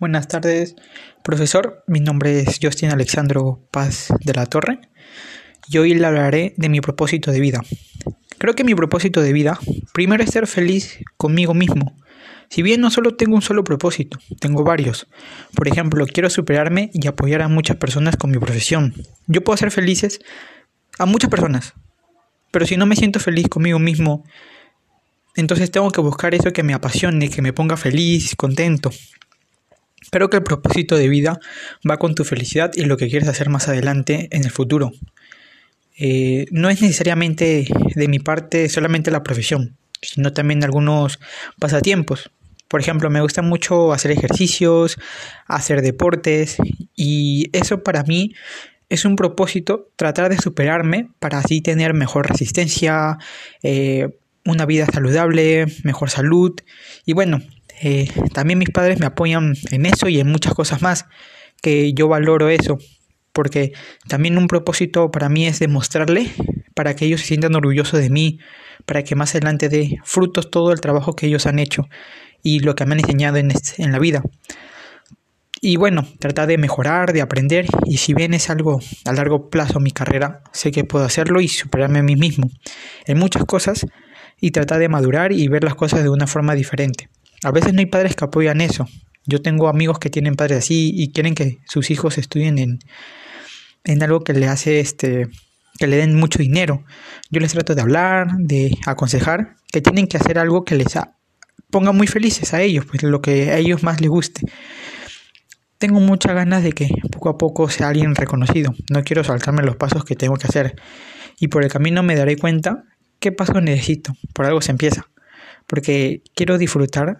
[0.00, 0.74] Buenas tardes,
[1.22, 1.84] profesor.
[1.86, 4.80] Mi nombre es Justin Alexandro Paz de la Torre
[5.68, 7.60] y hoy le hablaré de mi propósito de vida.
[8.38, 9.56] Creo que mi propósito de vida
[9.92, 11.96] primero es ser feliz conmigo mismo.
[12.50, 15.06] Si bien no solo tengo un solo propósito, tengo varios.
[15.54, 18.94] Por ejemplo, quiero superarme y apoyar a muchas personas con mi profesión.
[19.28, 20.18] Yo puedo hacer felices
[20.98, 21.72] a muchas personas,
[22.50, 24.24] pero si no me siento feliz conmigo mismo,
[25.36, 28.90] entonces tengo que buscar eso que me apasione, que me ponga feliz, contento.
[30.10, 31.40] Creo que el propósito de vida
[31.88, 34.92] va con tu felicidad y lo que quieres hacer más adelante en el futuro.
[35.96, 41.20] Eh, no es necesariamente de mi parte solamente la profesión, sino también algunos
[41.58, 42.30] pasatiempos.
[42.68, 44.96] Por ejemplo, me gusta mucho hacer ejercicios,
[45.46, 46.56] hacer deportes
[46.96, 48.34] y eso para mí
[48.88, 53.18] es un propósito, tratar de superarme para así tener mejor resistencia,
[53.62, 56.52] eh, una vida saludable, mejor salud
[57.06, 57.40] y bueno,
[57.82, 61.06] eh, también mis padres me apoyan en eso y en muchas cosas más,
[61.62, 62.78] que yo valoro eso,
[63.32, 63.72] porque
[64.08, 66.30] también un propósito para mí es demostrarle,
[66.74, 68.38] para que ellos se sientan orgullosos de mí,
[68.84, 71.88] para que más adelante dé frutos todo el trabajo que ellos han hecho
[72.42, 74.22] y lo que me han enseñado en, en la vida.
[75.60, 79.80] Y bueno, tratar de mejorar, de aprender, y si bien es algo a largo plazo
[79.80, 82.50] mi carrera, sé que puedo hacerlo y superarme a mí mismo
[83.06, 83.86] en muchas cosas
[84.40, 87.08] y tratar de madurar y ver las cosas de una forma diferente.
[87.44, 88.88] A veces no hay padres que apoyan eso.
[89.26, 92.78] Yo tengo amigos que tienen padres así y quieren que sus hijos estudien en,
[93.84, 95.28] en algo que le hace este
[95.78, 96.84] que le den mucho dinero.
[97.30, 100.96] Yo les trato de hablar, de aconsejar que tienen que hacer algo que les
[101.70, 104.42] ponga muy felices a ellos, pues lo que a ellos más les guste.
[105.78, 108.72] Tengo muchas ganas de que poco a poco sea alguien reconocido.
[108.90, 110.76] No quiero saltarme los pasos que tengo que hacer.
[111.40, 112.84] Y por el camino me daré cuenta
[113.18, 114.12] qué paso necesito.
[114.32, 115.08] Por algo se empieza.
[115.66, 117.18] Porque quiero disfrutar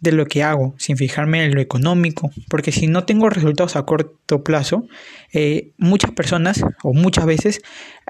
[0.00, 3.82] de lo que hago, sin fijarme en lo económico, porque si no tengo resultados a
[3.82, 4.86] corto plazo,
[5.32, 7.60] eh, muchas personas o muchas veces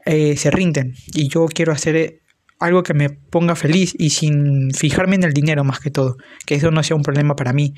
[0.07, 2.21] eh, se rinden y yo quiero hacer eh,
[2.61, 6.55] algo que me ponga feliz y sin fijarme en el dinero más que todo, que
[6.55, 7.75] eso no sea un problema para mí.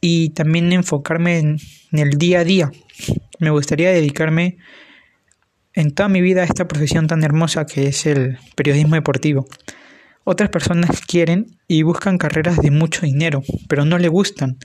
[0.00, 1.58] Y también enfocarme en,
[1.92, 2.72] en el día a día.
[3.38, 4.56] Me gustaría dedicarme
[5.74, 9.46] en toda mi vida a esta profesión tan hermosa que es el periodismo deportivo.
[10.24, 14.58] Otras personas quieren y buscan carreras de mucho dinero, pero no le gustan.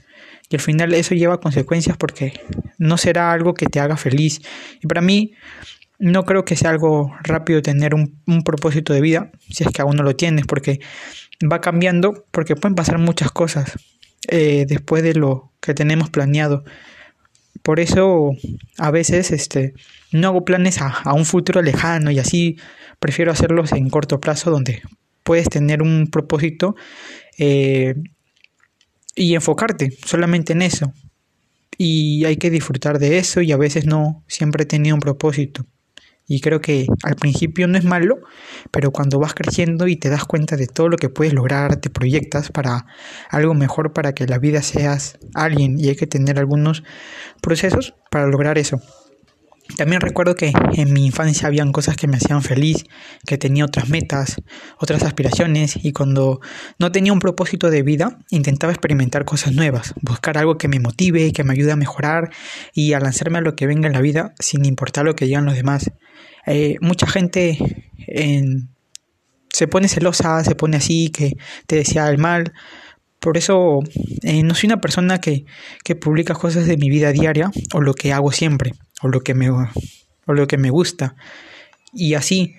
[0.48, 2.40] Y al final eso lleva consecuencias porque
[2.78, 4.40] no será algo que te haga feliz.
[4.80, 5.32] Y para mí
[5.98, 9.96] no creo que sea algo rápido tener un, propósito de vida, si es que aún
[9.96, 10.80] no lo tienes, porque
[11.50, 13.78] va cambiando, porque pueden pasar muchas cosas
[14.28, 16.64] eh, después de lo que tenemos planeado.
[17.62, 18.30] Por eso
[18.78, 19.74] a veces este,
[20.12, 22.56] no hago planes a, a un futuro lejano y así
[23.00, 24.82] prefiero hacerlos en corto plazo donde
[25.22, 26.74] puedes tener un propósito
[27.38, 27.94] eh,
[29.14, 30.92] y enfocarte solamente en eso.
[31.76, 35.66] Y hay que disfrutar de eso y a veces no siempre he tenido un propósito.
[36.30, 38.16] Y creo que al principio no es malo,
[38.70, 41.88] pero cuando vas creciendo y te das cuenta de todo lo que puedes lograr, te
[41.88, 42.84] proyectas para
[43.30, 46.82] algo mejor, para que la vida seas alguien y hay que tener algunos
[47.40, 48.78] procesos para lograr eso.
[49.76, 52.86] También recuerdo que en mi infancia habían cosas que me hacían feliz,
[53.26, 54.36] que tenía otras metas,
[54.78, 56.40] otras aspiraciones y cuando
[56.78, 61.32] no tenía un propósito de vida intentaba experimentar cosas nuevas, buscar algo que me motive,
[61.32, 62.30] que me ayude a mejorar
[62.74, 65.44] y a lanzarme a lo que venga en la vida sin importar lo que digan
[65.44, 65.90] los demás.
[66.46, 67.58] Eh, mucha gente
[69.52, 71.36] se pone celosa, se pone así, que
[71.66, 72.52] te desea el mal.
[73.20, 73.80] Por eso
[74.22, 75.44] eh, no soy una persona que,
[75.84, 79.34] que publica cosas de mi vida diaria o lo que hago siempre o lo que
[79.34, 79.68] me, o
[80.26, 81.16] lo que me gusta.
[81.92, 82.54] Y así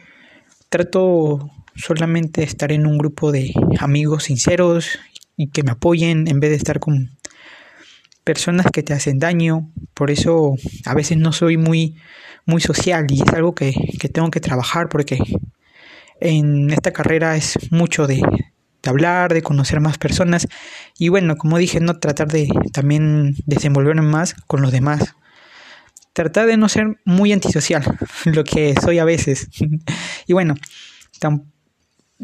[0.70, 5.00] trato solamente de estar en un grupo de amigos sinceros
[5.38, 7.18] y que me apoyen en vez de estar con
[8.24, 9.72] personas que te hacen daño.
[9.94, 10.56] Por eso
[10.86, 11.96] a veces no soy muy,
[12.46, 15.20] muy social y es algo que, que tengo que trabajar porque
[16.20, 18.22] en esta carrera es mucho de,
[18.82, 20.48] de hablar, de conocer más personas
[20.98, 25.16] y bueno, como dije, no tratar de también desenvolverme más con los demás
[26.14, 27.84] tratar de no ser muy antisocial,
[28.26, 29.48] lo que soy a veces.
[30.28, 30.56] y bueno,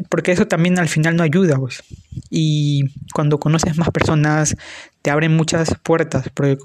[0.08, 1.82] porque eso también al final no ayuda, pues.
[2.30, 2.84] Y
[3.14, 4.56] cuando conoces más personas,
[5.02, 6.58] te abren muchas puertas, porque,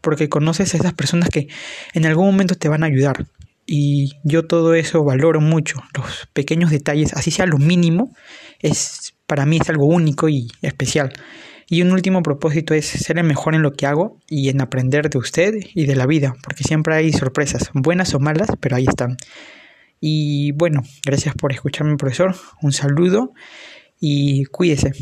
[0.00, 1.48] porque conoces a esas personas que
[1.92, 3.26] en algún momento te van a ayudar.
[3.66, 8.14] Y yo todo eso valoro mucho, los pequeños detalles, así sea lo mínimo,
[8.58, 11.12] es para mí es algo único y especial.
[11.68, 15.08] Y un último propósito es ser el mejor en lo que hago y en aprender
[15.08, 18.84] de usted y de la vida, porque siempre hay sorpresas, buenas o malas, pero ahí
[18.86, 19.16] están.
[20.00, 22.34] Y bueno, gracias por escucharme, profesor.
[22.60, 23.32] Un saludo
[23.98, 24.92] y cuídese.